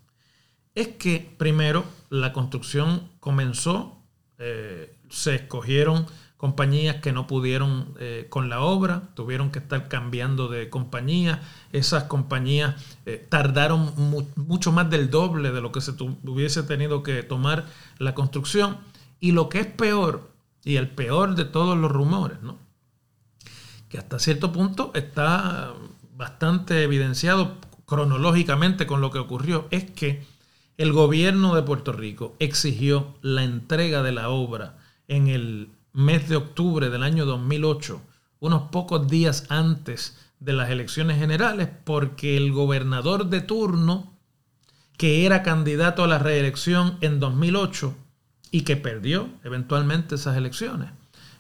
es 0.74 0.88
que 0.88 1.36
primero 1.38 1.84
la 2.10 2.32
construcción 2.32 3.10
comenzó, 3.20 3.98
eh, 4.38 4.96
se 5.10 5.36
escogieron 5.36 6.06
compañías 6.38 7.02
que 7.02 7.12
no 7.12 7.28
pudieron 7.28 7.94
eh, 8.00 8.28
con 8.30 8.48
la 8.48 8.62
obra, 8.62 9.10
tuvieron 9.14 9.52
que 9.52 9.60
estar 9.60 9.90
cambiando 9.90 10.48
de 10.48 10.70
compañía. 10.70 11.42
Esas 11.74 12.06
compañías 12.06 12.82
eh, 13.06 13.28
tardaron 13.28 13.94
mucho 14.38 14.72
más 14.72 14.90
del 14.90 15.10
doble 15.10 15.52
de 15.52 15.60
lo 15.60 15.74
que 15.74 15.82
se 15.82 15.92
hubiese 16.24 16.64
tenido 16.64 17.04
que 17.04 17.22
tomar 17.22 17.66
la 17.98 18.16
construcción. 18.16 18.78
Y 19.20 19.34
lo 19.34 19.50
que 19.50 19.60
es 19.60 19.68
peor, 19.68 20.37
y 20.68 20.76
el 20.76 20.90
peor 20.90 21.36
de 21.36 21.46
todos 21.46 21.78
los 21.78 21.90
rumores, 21.90 22.42
¿no? 22.42 22.58
que 23.88 23.98
hasta 23.98 24.20
cierto 24.20 24.52
punto 24.52 24.92
está 24.96 25.74
bastante 26.14 26.84
evidenciado 26.84 27.56
cronológicamente 27.86 28.86
con 28.86 29.00
lo 29.00 29.10
que 29.10 29.20
ocurrió, 29.20 29.68
es 29.72 29.90
que 29.90 30.26
el 30.78 30.92
gobierno 30.92 31.56
de 31.56 31.64
Puerto 31.64 31.94
Rico 31.94 32.36
exigió 32.40 33.16
la 33.22 33.46
entrega 33.46 34.04
de 34.04 34.12
la 34.12 34.28
obra 34.28 34.78
en 35.08 35.30
el 35.30 35.70
mes 35.94 36.28
de 36.28 36.36
octubre 36.36 36.90
del 36.90 37.04
año 37.04 37.26
2008, 37.26 38.02
unos 38.42 38.64
pocos 38.64 39.08
días 39.08 39.46
antes 39.48 40.18
de 40.42 40.52
las 40.52 40.70
elecciones 40.70 41.18
generales, 41.18 41.70
porque 41.86 42.36
el 42.36 42.52
gobernador 42.52 43.28
de 43.28 43.40
turno, 43.40 44.18
que 44.98 45.26
era 45.26 45.44
candidato 45.44 46.04
a 46.04 46.08
la 46.08 46.20
reelección 46.20 46.98
en 47.00 47.22
2008 47.22 47.96
y 48.52 48.62
que 48.62 48.78
perdió 48.78 49.30
eventualmente 49.44 50.16
esas 50.16 50.38
elecciones, 50.38 50.90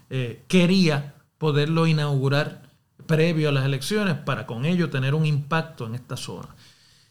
eh, 0.09 0.43
quería 0.47 1.15
poderlo 1.37 1.87
inaugurar 1.87 2.63
previo 3.05 3.49
a 3.49 3.51
las 3.51 3.65
elecciones 3.65 4.15
para 4.15 4.45
con 4.45 4.65
ello 4.65 4.89
tener 4.89 5.15
un 5.15 5.25
impacto 5.25 5.85
en 5.85 5.95
esta 5.95 6.17
zona. 6.17 6.49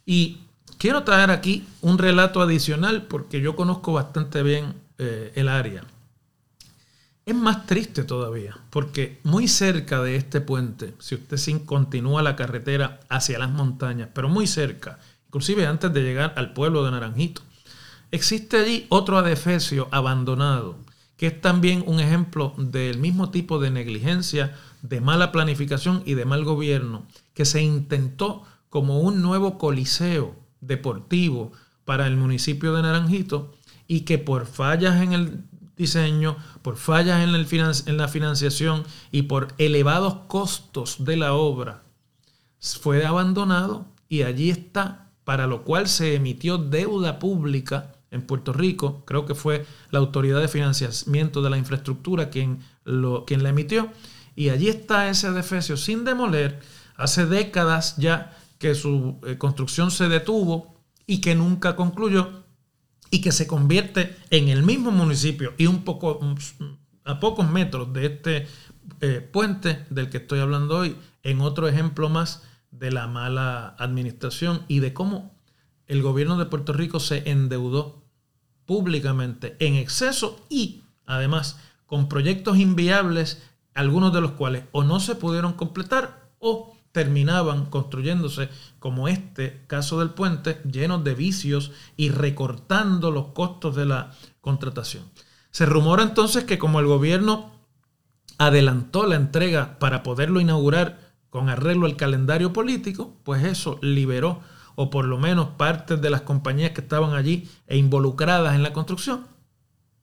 Y 0.05 0.39
quiero 0.79 1.03
traer 1.03 1.31
aquí 1.31 1.67
un 1.81 1.99
relato 1.99 2.41
adicional 2.41 3.03
porque 3.03 3.41
yo 3.41 3.57
conozco 3.57 3.93
bastante 3.93 4.43
bien 4.43 4.75
eh, 4.99 5.33
el 5.35 5.49
área. 5.49 5.85
Es 7.25 7.35
más 7.35 7.67
triste 7.67 8.05
todavía, 8.05 8.57
porque 8.71 9.19
muy 9.25 9.49
cerca 9.49 10.01
de 10.01 10.15
este 10.15 10.41
puente, 10.41 10.95
si 11.01 11.17
usted 11.17 11.65
continúa 11.65 12.23
la 12.23 12.37
carretera 12.37 13.01
hacia 13.09 13.41
las 13.41 13.51
montañas, 13.51 14.11
pero 14.15 14.29
muy 14.29 14.47
cerca, 14.47 15.01
inclusive 15.27 15.67
antes 15.67 15.93
de 15.93 16.03
llegar 16.03 16.35
al 16.37 16.53
pueblo 16.53 16.85
de 16.85 16.93
Naranjito, 16.93 17.43
existe 18.11 18.59
allí 18.59 18.87
otro 18.89 19.19
adefesio 19.19 19.89
abandonado, 19.91 20.77
que 21.17 21.29
es 21.29 21.41
también 21.41 21.83
un 21.87 22.01
ejemplo 22.01 22.55
del 22.59 22.99
mismo 22.99 23.31
tipo 23.31 23.59
de 23.59 23.71
negligencia, 23.71 24.55
de 24.83 25.01
mala 25.01 25.33
planificación 25.33 26.03
y 26.05 26.15
de 26.15 26.25
mal 26.25 26.45
gobierno, 26.45 27.07
que 27.35 27.45
se 27.45 27.63
intentó 27.63 28.45
como 28.69 29.01
un 29.01 29.23
nuevo 29.23 29.59
coliseo 29.59 30.37
deportivo 30.61 31.53
para 31.85 32.07
el 32.07 32.17
municipio 32.17 32.75
de 32.75 32.83
Naranjito 32.83 33.55
y 33.89 34.01
que 34.01 34.19
por 34.19 34.47
fallas 34.47 35.01
en 35.01 35.13
el 35.13 35.45
diseño, 35.77 36.37
por 36.63 36.77
fallas 36.77 37.23
en, 37.23 37.35
el 37.35 37.47
en 37.87 37.97
la 37.97 38.09
financiación 38.09 38.85
y 39.13 39.23
por 39.23 39.55
elevados 39.59 40.15
costos 40.27 41.05
de 41.05 41.17
la 41.17 41.35
obra, 41.35 41.83
fue 42.61 43.05
abandonado 43.07 43.87
y 44.09 44.23
allí 44.23 44.51
está, 44.51 45.11
para 45.25 45.47
lo 45.47 45.65
cual 45.65 45.89
se 45.89 46.15
emitió 46.15 46.59
deuda 46.59 47.19
pública 47.19 47.96
en 48.11 48.23
Puerto 48.23 48.53
Rico, 48.53 49.05
creo 49.05 49.27
que 49.27 49.35
fue 49.35 49.67
la 49.91 49.99
Autoridad 49.99 50.41
de 50.41 50.49
Financiamiento 50.49 51.43
de 51.43 51.51
la 51.51 51.59
Infraestructura 51.59 52.31
quien, 52.31 52.61
quien 53.27 53.43
la 53.43 53.49
emitió, 53.49 53.91
y 54.35 54.51
allí 54.51 54.69
está 54.69 55.09
ese 55.09 55.33
defecio 55.33 55.77
sin 55.77 56.05
demoler, 56.05 56.61
hace 56.97 57.27
décadas 57.27 57.97
ya 57.97 58.37
que 58.59 58.75
su 58.75 59.21
eh, 59.27 59.39
construcción 59.39 59.91
se 59.91 60.09
detuvo 60.09 60.81
y 61.07 61.21
que 61.21 61.35
nunca 61.35 61.77
concluyó, 61.77 62.45
y 63.11 63.21
que 63.21 63.33
se 63.33 63.47
convierte 63.47 64.17
en 64.31 64.49
el 64.49 64.63
mismo 64.63 64.91
municipio 64.91 65.55
y 65.57 65.67
un 65.67 65.85
poco 65.85 66.21
a 67.05 67.21
pocos 67.21 67.49
metros 67.49 67.93
de 67.93 68.07
este 68.07 68.47
eh, 69.01 69.21
puente 69.21 69.87
del 69.91 70.11
que 70.11 70.19
estoy 70.19 70.41
hablando 70.41 70.79
hoy, 70.79 70.97
en 71.23 71.41
otro 71.41 71.69
ejemplo 71.69 72.09
más 72.09 72.43
de 72.71 72.91
la 72.91 73.07
mala 73.07 73.77
administración 73.79 74.63
y 74.69 74.81
de 74.81 74.93
cómo 74.93 75.36
el 75.87 76.03
gobierno 76.03 76.37
de 76.37 76.47
Puerto 76.47 76.73
Rico 76.73 77.01
se 77.01 77.31
endeudó 77.31 78.03
públicamente 78.65 79.57
en 79.61 79.75
exceso 79.75 80.45
y 80.49 80.83
además 81.07 81.59
con 81.87 82.09
proyectos 82.09 82.59
inviables, 82.59 83.43
algunos 83.75 84.13
de 84.13 84.21
los 84.21 84.33
cuales 84.33 84.65
o 84.73 84.83
no 84.83 85.01
se 85.01 85.15
pudieron 85.15 85.53
completar 85.53 86.31
o 86.39 86.77
terminaban 86.93 87.67
construyéndose, 87.67 88.49
como 88.79 89.07
este 89.07 89.63
caso 89.67 90.01
del 90.01 90.11
puente, 90.11 90.61
llenos 90.63 91.05
de 91.05 91.15
vicios 91.15 91.73
y 91.97 92.09
recortando 92.09 93.11
los 93.11 93.27
costos 93.29 93.77
de 93.77 93.85
la 93.85 94.13
contratación. 94.41 95.05
Se 95.51 95.67
rumora 95.67 96.03
entonces 96.03 96.45
que 96.45 96.59
como 96.59 96.81
el 96.81 96.87
gobierno 96.87 97.53
adelantó 98.39 99.07
la 99.07 99.17
entrega 99.17 99.79
para 99.79 100.03
poderlo 100.03 100.41
inaugurar 100.41 101.13
con 101.31 101.51
arreglo 101.51 101.85
al 101.85 101.97
calendario 101.97 102.53
político, 102.55 103.15
pues 103.25 103.45
eso 103.45 103.79
liberó, 103.83 104.41
o 104.77 104.91
por 104.91 105.07
lo 105.07 105.19
menos 105.19 105.49
partes 105.57 106.01
de 106.01 106.11
las 106.11 106.23
compañías 106.23 106.71
que 106.71 106.83
estaban 106.83 107.15
allí 107.15 107.49
e 107.67 107.77
involucradas 107.77 108.55
en 108.55 108.63
la 108.63 108.73
construcción, 108.73 109.27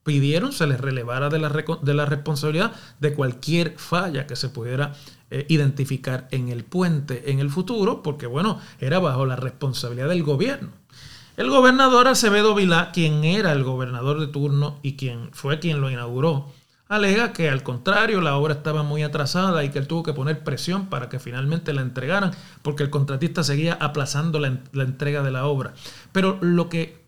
pidieron 0.04 0.52
se 0.52 0.68
les 0.68 0.82
relevara 0.82 1.30
de 1.30 1.40
la, 1.40 1.50
de 1.50 1.94
la 1.94 2.06
responsabilidad 2.06 2.74
de 3.00 3.14
cualquier 3.14 3.76
falla 3.78 4.28
que 4.28 4.36
se 4.36 4.50
pudiera 4.50 4.94
eh, 5.32 5.46
identificar 5.50 6.28
en 6.32 6.50
el 6.50 6.64
puente 6.64 7.32
en 7.32 7.40
el 7.40 7.50
futuro, 7.50 8.04
porque 8.04 8.28
bueno, 8.28 8.60
era 8.80 9.00
bajo 9.00 9.26
la 9.26 9.36
responsabilidad 9.36 10.10
del 10.10 10.24
gobierno. 10.24 10.70
El 11.38 11.50
gobernador 11.50 12.08
Acevedo 12.08 12.54
Vilá, 12.54 12.92
quien 12.92 13.24
era 13.24 13.54
el 13.54 13.64
gobernador 13.64 14.20
de 14.20 14.28
turno 14.28 14.78
y 14.84 14.96
quien 14.98 15.30
fue 15.32 15.58
quien 15.60 15.82
lo 15.82 15.90
inauguró, 15.90 16.52
alega 16.96 17.34
que 17.34 17.50
al 17.50 17.64
contrario 17.64 18.22
la 18.22 18.36
obra 18.36 18.54
estaba 18.54 18.84
muy 18.84 19.04
atrasada 19.04 19.64
y 19.64 19.70
que 19.70 19.80
él 19.80 19.88
tuvo 19.88 20.04
que 20.04 20.14
poner 20.14 20.44
presión 20.44 20.88
para 20.88 21.10
que 21.10 21.20
finalmente 21.20 21.74
la 21.74 21.82
entregaran 21.82 22.32
porque 22.62 22.84
el 22.84 22.90
contratista 22.90 23.44
seguía 23.44 23.74
aplazando 23.74 24.40
la, 24.40 24.60
entrega 24.74 25.24
de 25.24 25.32
la 25.32 25.46
obra. 25.46 25.74
Pero 26.12 26.38
lo 26.42 26.70
que 26.70 27.04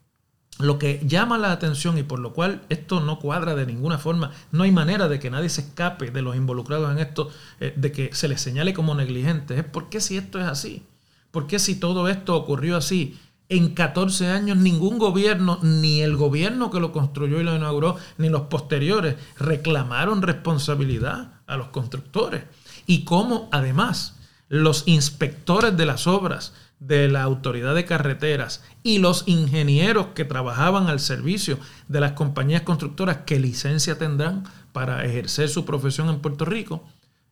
lo 0.58 0.80
que 0.80 1.01
llama 1.06 1.38
la 1.38 1.51
atención 1.51 1.98
y 1.98 2.04
por 2.04 2.20
lo 2.20 2.32
cual 2.32 2.62
esto 2.70 3.01
no 3.01 3.20
cuadra 3.20 3.56
de 3.56 3.65
ninguna 3.65 3.98
forma, 3.98 4.32
no 4.54 4.63
hay 4.63 4.72
manera 4.72 5.10
de 5.10 5.20
que 5.20 5.30
nadie 5.30 5.50
se 5.50 5.62
escape 5.62 6.12
de 6.12 6.22
los 6.22 6.38
involucrados 6.38 6.89
en 6.92 7.00
esto, 7.00 7.30
eh, 7.60 7.74
de 7.75 7.92
que 7.92 8.15
se 8.15 8.30
les 8.30 8.39
señale 8.39 8.74
como 8.74 8.96
negligentes, 8.96 9.60
es 9.60 9.65
por 9.65 9.89
qué 9.89 10.00
si 10.00 10.15
esto 10.15 10.39
es 10.39 10.46
así, 10.46 10.86
por 11.32 11.48
qué 11.48 11.60
si 11.60 11.75
todo 11.75 12.08
esto 12.08 12.38
ocurrió 12.38 12.77
así, 12.77 13.20
en 13.50 13.74
14 13.74 14.28
años 14.28 14.58
ningún 14.58 14.98
gobierno, 14.98 15.60
ni 15.62 16.02
el 16.02 16.16
gobierno 16.16 16.72
que 16.72 16.80
lo 16.80 16.92
construyó 16.92 17.40
y 17.40 17.44
lo 17.44 17.56
inauguró, 17.56 17.98
ni 18.18 18.30
los 18.30 18.44
posteriores, 18.44 19.16
reclamaron 19.38 20.22
responsabilidad 20.22 21.34
a 21.46 21.58
los 21.58 21.68
constructores. 21.68 22.44
Y 22.88 23.04
cómo 23.04 23.50
además 23.52 24.16
los 24.48 24.84
inspectores 24.88 25.75
de 25.78 25.86
las 25.86 26.08
obras, 26.08 26.54
de 26.80 27.08
la 27.08 27.24
autoridad 27.24 27.74
de 27.74 27.86
carreteras 27.86 28.64
y 28.84 29.00
los 29.00 29.24
ingenieros 29.28 30.08
que 30.08 30.25
trabajaban 30.25 30.88
al 30.88 31.00
servicio 31.00 31.58
de 31.88 32.00
las 32.00 32.12
compañías 32.12 32.64
constructoras 32.64 33.20
que 33.25 33.40
licencia 33.40 33.98
tendrán 33.98 34.44
para 34.72 35.06
ejercer 35.06 35.50
su 35.50 35.66
profesión 35.66 36.10
en 36.10 36.20
Puerto 36.20 36.46
Rico, 36.46 36.84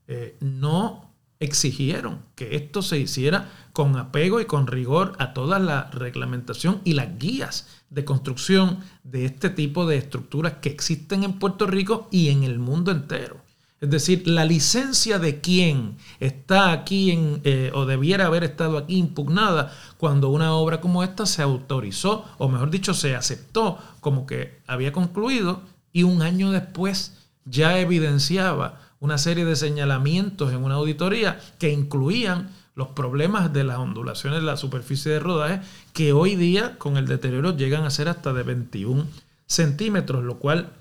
eh, 0.08 0.38
no 0.40 1.13
exigieron 1.44 2.22
que 2.36 2.56
esto 2.56 2.82
se 2.82 3.00
hiciera 3.00 3.52
con 3.74 3.98
apego 3.98 4.40
y 4.40 4.46
con 4.46 4.68
rigor 4.68 5.14
a 5.20 5.34
toda 5.34 5.60
la 5.60 5.90
reglamentación 5.92 6.82
y 6.84 6.94
las 6.94 7.18
guías 7.18 7.68
de 7.90 8.06
construcción 8.06 8.80
de 9.04 9.26
este 9.26 9.50
tipo 9.50 9.86
de 9.86 9.98
estructuras 9.98 10.54
que 10.62 10.70
existen 10.70 11.24
en 11.24 11.40
Puerto 11.40 11.68
Rico 11.68 12.08
y 12.12 12.30
en 12.30 12.44
el 12.44 12.60
mundo 12.60 12.92
entero. 12.92 13.42
Es 13.82 13.90
decir, 13.90 14.26
la 14.26 14.46
licencia 14.46 15.20
de 15.20 15.42
quien 15.42 15.98
está 16.22 16.72
aquí 16.72 17.12
en, 17.12 17.42
eh, 17.44 17.70
o 17.74 17.86
debiera 17.86 18.28
haber 18.28 18.46
estado 18.46 18.78
aquí 18.78 18.96
impugnada 18.96 19.74
cuando 19.98 20.30
una 20.30 20.54
obra 20.54 20.80
como 20.80 21.04
esta 21.04 21.26
se 21.26 21.42
autorizó, 21.42 22.24
o 22.38 22.48
mejor 22.48 22.70
dicho, 22.70 22.94
se 22.94 23.14
aceptó 23.14 23.78
como 24.00 24.26
que 24.26 24.62
había 24.68 24.94
concluido 24.94 25.64
y 25.92 26.04
un 26.04 26.22
año 26.22 26.52
después 26.52 27.18
ya 27.44 27.78
evidenciaba 27.80 28.80
una 29.04 29.18
serie 29.18 29.44
de 29.44 29.58
señalamientos 29.58 30.54
en 30.54 30.64
una 30.64 30.76
auditoría 30.76 31.38
que 31.60 31.74
incluían 31.74 32.52
los 32.74 32.88
problemas 32.88 33.52
de 33.52 33.66
las 33.66 33.78
ondulaciones 33.78 34.40
de 34.40 34.46
la 34.46 34.56
superficie 34.56 35.12
de 35.12 35.20
rodaje 35.20 35.60
que 35.92 36.14
hoy 36.14 36.38
día 36.38 36.78
con 36.78 36.96
el 36.96 37.06
deterioro 37.06 37.54
llegan 37.54 37.84
a 37.84 37.90
ser 37.90 38.08
hasta 38.08 38.32
de 38.32 38.44
21 38.44 39.06
centímetros, 39.46 40.24
lo 40.24 40.40
cual 40.40 40.72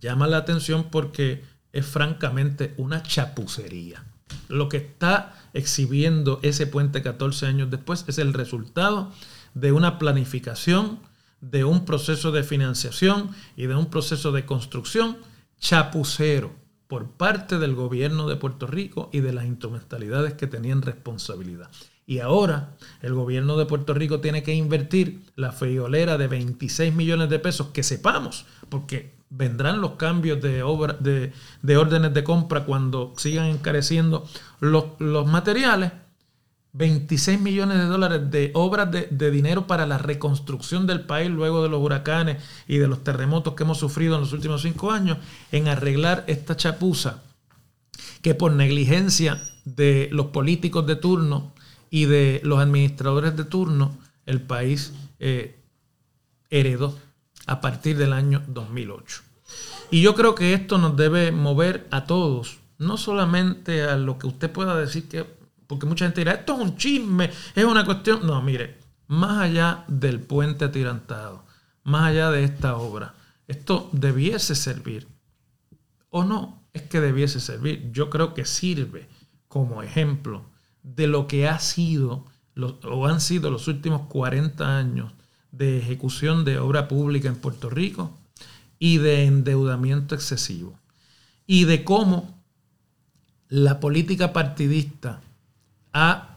llama 0.00 0.26
la 0.26 0.38
atención 0.38 0.88
porque 0.90 1.44
es 1.72 1.86
francamente 1.86 2.74
una 2.78 3.04
chapucería. 3.04 4.02
Lo 4.48 4.68
que 4.68 4.78
está 4.78 5.36
exhibiendo 5.52 6.40
ese 6.42 6.66
puente 6.66 7.00
14 7.00 7.46
años 7.46 7.70
después 7.70 8.04
es 8.08 8.18
el 8.18 8.32
resultado 8.32 9.12
de 9.54 9.70
una 9.70 10.00
planificación, 10.00 10.98
de 11.40 11.62
un 11.62 11.84
proceso 11.84 12.32
de 12.32 12.42
financiación 12.42 13.30
y 13.56 13.66
de 13.66 13.76
un 13.76 13.86
proceso 13.86 14.32
de 14.32 14.44
construcción 14.44 15.16
chapucero 15.60 16.63
por 16.94 17.10
parte 17.10 17.58
del 17.58 17.74
gobierno 17.74 18.28
de 18.28 18.36
Puerto 18.36 18.68
Rico 18.68 19.10
y 19.12 19.18
de 19.18 19.32
las 19.32 19.46
instrumentalidades 19.46 20.34
que 20.34 20.46
tenían 20.46 20.80
responsabilidad. 20.80 21.68
Y 22.06 22.20
ahora 22.20 22.76
el 23.02 23.14
gobierno 23.14 23.56
de 23.56 23.66
Puerto 23.66 23.94
Rico 23.94 24.20
tiene 24.20 24.44
que 24.44 24.54
invertir 24.54 25.24
la 25.34 25.50
friolera 25.50 26.18
de 26.18 26.28
26 26.28 26.94
millones 26.94 27.30
de 27.30 27.40
pesos, 27.40 27.70
que 27.72 27.82
sepamos, 27.82 28.46
porque 28.68 29.12
vendrán 29.28 29.80
los 29.80 29.96
cambios 29.96 30.40
de, 30.40 30.62
obra, 30.62 30.92
de, 31.00 31.32
órdenes 31.76 32.14
de 32.14 32.22
compra 32.22 32.64
cuando 32.64 33.12
sigan 33.16 33.46
encareciendo 33.46 34.24
los, 34.60 35.26
materiales. 35.26 35.90
26 36.74 37.40
millones 37.40 37.78
de 37.78 37.84
dólares 37.84 38.30
de 38.32 38.50
obras 38.54 38.90
de, 38.90 39.30
dinero 39.30 39.68
para 39.68 39.86
la 39.86 39.96
reconstrucción 39.96 40.88
del 40.88 41.02
país 41.02 41.30
luego 41.30 41.62
de 41.62 41.68
los 41.68 41.80
huracanes 41.80 42.42
y 42.66 42.78
de 42.78 42.88
los 42.88 43.04
terremotos 43.04 43.54
que 43.54 43.62
hemos 43.62 43.78
sufrido 43.78 44.16
en 44.16 44.22
los 44.22 44.32
últimos 44.32 44.62
cinco 44.62 44.90
años 44.90 45.18
en 45.52 45.68
arreglar 45.68 46.24
esta 46.26 46.56
chapuza 46.56 47.22
que 48.22 48.34
por 48.34 48.52
negligencia 48.52 49.40
de 49.64 50.08
los 50.10 50.26
políticos 50.26 50.84
de 50.86 50.96
turno 50.96 51.52
y 51.90 52.06
de 52.06 52.40
los 52.42 52.58
administradores 52.58 53.36
de 53.36 53.44
turno 53.44 53.96
el 54.26 54.40
país 54.40 54.92
eh, 55.20 55.56
heredó 56.50 56.98
a 57.46 57.60
partir 57.60 57.96
del 57.98 58.12
año 58.12 58.42
2008. 58.48 59.22
Y 59.92 60.02
yo 60.02 60.16
creo 60.16 60.34
que 60.34 60.54
esto 60.54 60.78
nos 60.78 60.96
debe 60.96 61.30
mover 61.30 61.86
a 61.92 62.04
todos, 62.04 62.58
no 62.78 62.96
solamente 62.96 63.82
a 63.82 63.96
lo 63.96 64.18
que 64.18 64.26
usted 64.26 64.50
pueda 64.50 64.76
decir 64.76 65.08
que, 65.08 65.24
porque 65.66 65.86
mucha 65.86 66.04
gente 66.04 66.20
dirá, 66.20 66.32
esto 66.32 66.54
es 66.54 66.60
un 66.60 66.76
chisme, 66.76 67.30
es 67.54 67.64
una 67.64 67.84
cuestión. 67.84 68.26
No, 68.26 68.40
mire, 68.42 68.78
más 69.06 69.38
allá 69.38 69.84
del 69.88 70.20
puente 70.20 70.64
atirantado, 70.64 71.44
más 71.82 72.10
allá 72.10 72.30
de 72.30 72.44
esta 72.44 72.76
obra, 72.76 73.14
esto 73.46 73.90
debiese 73.92 74.54
servir, 74.54 75.08
o 76.10 76.24
no, 76.24 76.62
es 76.72 76.82
que 76.82 77.00
debiese 77.00 77.40
servir, 77.40 77.90
yo 77.92 78.10
creo 78.10 78.34
que 78.34 78.44
sirve 78.44 79.08
como 79.48 79.82
ejemplo 79.82 80.44
de 80.82 81.06
lo 81.06 81.26
que 81.26 81.48
ha 81.48 81.58
sido 81.58 82.26
o 82.84 83.06
han 83.06 83.20
sido 83.20 83.50
los 83.50 83.68
últimos 83.68 84.02
40 84.02 84.76
años 84.76 85.12
de 85.50 85.78
ejecución 85.78 86.44
de 86.44 86.58
obra 86.58 86.88
pública 86.88 87.28
en 87.28 87.36
Puerto 87.36 87.70
Rico 87.70 88.16
y 88.78 88.98
de 88.98 89.24
endeudamiento 89.24 90.14
excesivo. 90.14 90.78
Y 91.46 91.64
de 91.64 91.84
cómo 91.84 92.42
la 93.48 93.80
política 93.80 94.32
partidista 94.32 95.20
ha 95.94 96.36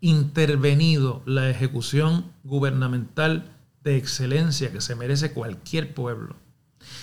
intervenido 0.00 1.22
la 1.26 1.50
ejecución 1.50 2.32
gubernamental 2.44 3.52
de 3.84 3.96
excelencia 3.96 4.72
que 4.72 4.80
se 4.80 4.94
merece 4.94 5.32
cualquier 5.32 5.92
pueblo. 5.92 6.36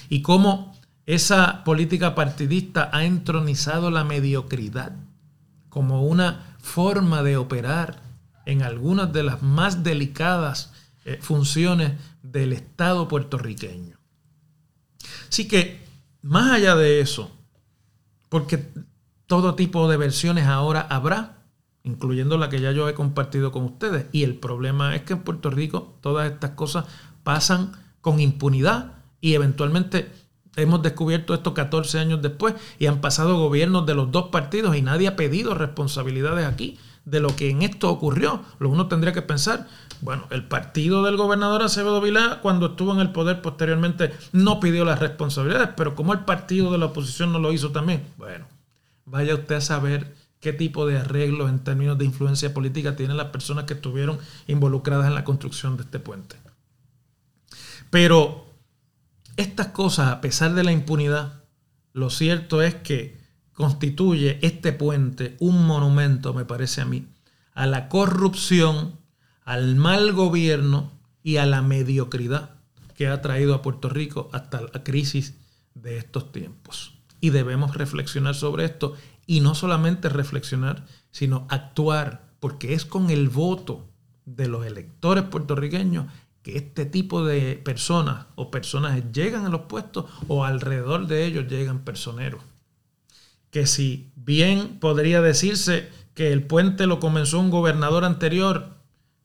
Y 0.09 0.21
cómo 0.23 0.75
esa 1.05 1.63
política 1.63 2.15
partidista 2.15 2.89
ha 2.91 3.05
entronizado 3.05 3.91
la 3.91 4.03
mediocridad 4.03 4.93
como 5.69 6.03
una 6.03 6.55
forma 6.57 7.21
de 7.21 7.37
operar 7.37 8.01
en 8.45 8.63
algunas 8.63 9.11
de 9.13 9.23
las 9.23 9.41
más 9.41 9.83
delicadas 9.83 10.71
eh, 11.03 11.19
funciones 11.21 11.93
del 12.23 12.53
Estado 12.53 13.07
puertorriqueño. 13.07 13.97
Así 15.29 15.47
que, 15.47 15.83
más 16.21 16.51
allá 16.51 16.75
de 16.75 17.01
eso, 17.01 17.31
porque 18.29 18.71
todo 19.27 19.55
tipo 19.55 19.89
de 19.89 19.97
versiones 19.97 20.47
ahora 20.47 20.81
habrá, 20.89 21.43
incluyendo 21.85 22.37
la 22.37 22.49
que 22.49 22.59
ya 22.59 22.71
yo 22.71 22.89
he 22.89 22.93
compartido 22.93 23.51
con 23.51 23.63
ustedes, 23.63 24.07
y 24.11 24.23
el 24.23 24.35
problema 24.35 24.95
es 24.95 25.03
que 25.03 25.13
en 25.13 25.19
Puerto 25.19 25.49
Rico 25.49 25.95
todas 26.01 26.29
estas 26.29 26.51
cosas 26.51 26.85
pasan 27.23 27.71
con 28.01 28.19
impunidad 28.19 28.93
y 29.21 29.35
eventualmente 29.35 30.11
hemos 30.55 30.81
descubierto 30.81 31.33
esto 31.33 31.53
14 31.53 31.99
años 31.99 32.21
después 32.21 32.55
y 32.79 32.87
han 32.87 33.01
pasado 33.01 33.37
gobiernos 33.37 33.85
de 33.85 33.95
los 33.95 34.11
dos 34.11 34.29
partidos 34.29 34.75
y 34.75 34.81
nadie 34.81 35.07
ha 35.07 35.15
pedido 35.15 35.53
responsabilidades 35.53 36.45
aquí 36.45 36.77
de 37.05 37.19
lo 37.19 37.35
que 37.35 37.49
en 37.49 37.61
esto 37.61 37.89
ocurrió. 37.89 38.41
Lo 38.59 38.69
uno 38.69 38.87
tendría 38.87 39.13
que 39.13 39.21
pensar, 39.21 39.67
bueno, 40.01 40.25
el 40.31 40.47
partido 40.47 41.03
del 41.03 41.17
gobernador 41.17 41.61
Acevedo 41.61 42.01
Vilá, 42.01 42.39
cuando 42.41 42.67
estuvo 42.67 42.93
en 42.93 42.99
el 42.99 43.11
poder 43.11 43.41
posteriormente, 43.41 44.11
no 44.31 44.59
pidió 44.59 44.85
las 44.85 44.99
responsabilidades, 44.99 45.69
pero 45.77 45.95
como 45.95 46.13
el 46.13 46.21
partido 46.21 46.71
de 46.71 46.79
la 46.79 46.87
oposición 46.87 47.31
no 47.31 47.39
lo 47.39 47.53
hizo 47.53 47.71
también, 47.71 48.03
bueno, 48.17 48.47
vaya 49.05 49.35
usted 49.35 49.55
a 49.55 49.61
saber 49.61 50.15
qué 50.45 50.53
tipo 50.53 50.85
de 50.85 50.99
arreglos 50.99 51.49
en 51.49 51.63
términos 51.63 51.97
de 51.97 52.05
influencia 52.05 52.53
política 52.53 52.95
tienen 52.95 53.17
las 53.17 53.29
personas 53.29 53.63
que 53.63 53.73
estuvieron 53.73 54.19
involucradas 54.45 55.07
en 55.07 55.15
la 55.15 55.23
construcción 55.23 55.75
de 55.75 55.81
este 55.81 55.97
puente. 55.97 56.35
Pero 57.89 58.45
estas 59.37 59.69
cosas, 59.69 60.09
a 60.09 60.21
pesar 60.21 60.53
de 60.53 60.63
la 60.63 60.71
impunidad, 60.71 61.45
lo 61.93 62.11
cierto 62.11 62.61
es 62.61 62.75
que 62.75 63.19
constituye 63.53 64.37
este 64.45 64.71
puente 64.71 65.35
un 65.39 65.65
monumento, 65.65 66.35
me 66.35 66.45
parece 66.45 66.81
a 66.81 66.85
mí, 66.85 67.07
a 67.55 67.65
la 67.65 67.89
corrupción, 67.89 68.99
al 69.45 69.75
mal 69.75 70.13
gobierno 70.13 70.91
y 71.23 71.37
a 71.37 71.47
la 71.47 71.63
mediocridad 71.63 72.51
que 72.93 73.07
ha 73.07 73.19
traído 73.23 73.55
a 73.55 73.63
Puerto 73.63 73.89
Rico 73.89 74.29
hasta 74.31 74.61
la 74.61 74.83
crisis 74.83 75.39
de 75.73 75.97
estos 75.97 76.31
tiempos. 76.31 76.93
Y 77.19 77.31
debemos 77.31 77.75
reflexionar 77.75 78.35
sobre 78.35 78.65
esto 78.65 78.93
y 79.27 79.41
no 79.41 79.55
solamente 79.55 80.09
reflexionar, 80.09 80.85
sino 81.11 81.47
actuar, 81.49 82.33
porque 82.39 82.73
es 82.73 82.85
con 82.85 83.09
el 83.09 83.29
voto 83.29 83.87
de 84.25 84.47
los 84.47 84.65
electores 84.65 85.23
puertorriqueños 85.23 86.07
que 86.41 86.57
este 86.57 86.85
tipo 86.85 87.25
de 87.25 87.55
personas 87.55 88.27
o 88.35 88.51
personajes 88.51 89.03
llegan 89.11 89.45
a 89.45 89.49
los 89.49 89.61
puestos 89.61 90.05
o 90.27 90.45
alrededor 90.45 91.07
de 91.07 91.25
ellos 91.25 91.47
llegan 91.47 91.79
personeros. 91.79 92.43
Que 93.49 93.65
si 93.65 94.11
bien 94.15 94.79
podría 94.79 95.21
decirse 95.21 95.89
que 96.13 96.31
el 96.31 96.43
puente 96.45 96.85
lo 96.85 96.99
comenzó 96.99 97.39
un 97.39 97.49
gobernador 97.49 98.05
anterior, 98.05 98.75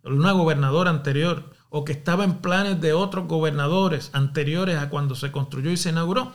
una 0.02 0.32
gobernadora 0.32 0.90
anterior, 0.90 1.50
o 1.68 1.84
que 1.84 1.92
estaba 1.92 2.24
en 2.24 2.38
planes 2.38 2.80
de 2.80 2.94
otros 2.94 3.28
gobernadores 3.28 4.10
anteriores 4.12 4.78
a 4.78 4.88
cuando 4.88 5.14
se 5.14 5.30
construyó 5.30 5.70
y 5.70 5.76
se 5.76 5.90
inauguró, 5.90 6.32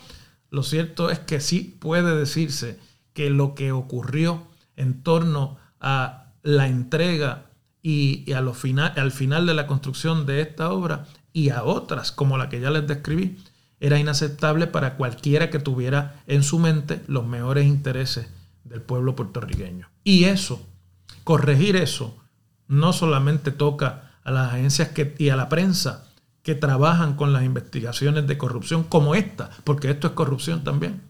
lo 0.49 0.63
cierto 0.63 1.09
es 1.09 1.19
que 1.19 1.41
sí 1.41 1.77
puede 1.79 2.15
decirse 2.15 2.79
que 3.15 3.31
lo 3.31 3.55
que 3.55 3.71
ocurrió 3.71 4.43
en 4.75 5.01
torno 5.01 5.57
a 5.79 6.33
la 6.43 6.67
entrega 6.67 7.45
y, 7.81 8.31
a 8.33 8.53
final, 8.53 8.93
al 8.97 9.11
final 9.11 9.45
de 9.45 9.53
la 9.53 9.67
construcción 9.67 10.25
de 10.25 10.41
esta 10.41 10.71
obra 10.71 11.05
y 11.31 11.49
a 11.49 11.63
otras 11.63 12.11
como 12.11 12.37
la 12.37 12.49
que 12.49 12.59
ya 12.59 12.69
les 12.69 12.85
describí, 12.85 13.37
era 13.79 13.99
inaceptable 13.99 14.67
para 14.67 14.97
cualquiera 14.97 15.49
que 15.49 15.59
tuviera 15.59 16.21
en 16.27 16.43
su 16.43 16.59
mente 16.59 17.01
los 17.07 17.25
mejores 17.25 17.65
intereses 17.65 18.27
del 18.65 18.81
pueblo 18.81 19.15
puertorriqueño. 19.15 19.89
Y 20.03 20.25
eso, 20.25 20.65
corregir 21.23 21.77
eso, 21.77 22.17
no 22.67 22.91
solamente 22.91 23.51
toca 23.51 24.11
a 24.23 24.31
las 24.31 24.53
agencias 24.53 24.89
que, 24.89 25.15
y 25.17 25.29
a 25.29 25.37
la 25.37 25.47
prensa 25.47 26.05
que 26.43 26.55
trabajan 26.55 27.15
con 27.15 27.31
las 27.31 27.43
investigaciones 27.43 28.27
de 28.27 28.37
corrupción 28.37 28.83
como 28.83 29.15
esta, 29.15 29.51
porque 29.63 29.89
esto 29.89 30.07
es 30.07 30.13
corrupción 30.13 30.63
también, 30.63 31.01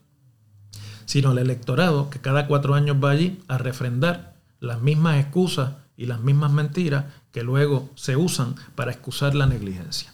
sino 1.06 1.32
al 1.32 1.38
electorado 1.38 2.10
que 2.10 2.20
cada 2.20 2.48
cuatro 2.48 2.76
años 2.76 2.98
va 3.04 3.12
allí 3.12 3.42
a 3.48 3.58
refrendar 3.58 4.36
las 4.60 4.82
mismas 4.82 5.20
excusas 5.20 5.74
y 5.98 6.06
las 6.08 6.20
mismas 6.20 6.52
mentiras 6.52 7.06
que 7.32 7.44
luego 7.44 7.90
se 7.96 8.16
usan 8.16 8.56
para 8.76 8.92
excusar 8.92 9.36
la 9.36 9.46
negligencia. 9.46 10.14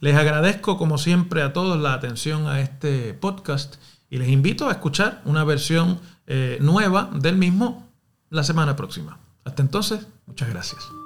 Les 0.00 0.16
agradezco 0.16 0.78
como 0.78 0.98
siempre 0.98 1.42
a 1.42 1.52
todos 1.52 1.80
la 1.80 1.94
atención 1.94 2.46
a 2.46 2.60
este 2.60 3.14
podcast 3.14 3.76
y 4.10 4.18
les 4.18 4.28
invito 4.28 4.68
a 4.68 4.72
escuchar 4.72 5.22
una 5.24 5.44
versión 5.44 6.00
eh, 6.26 6.58
nueva 6.60 7.10
del 7.14 7.36
mismo 7.36 7.88
la 8.30 8.44
semana 8.44 8.76
próxima. 8.76 9.18
Hasta 9.44 9.62
entonces, 9.62 10.06
muchas 10.26 10.48
gracias. 10.48 10.97